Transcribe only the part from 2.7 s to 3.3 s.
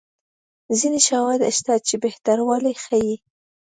ښيي.